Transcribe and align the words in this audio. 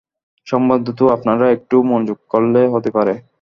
সম্বন্ধ 0.47 0.85
তো 0.97 1.05
আপনারা 1.15 1.45
একটু 1.51 1.75
মনোযোগ 1.83 2.19
করলেই 2.29 2.67
হতে 2.73 2.89
পারে। 2.91 3.13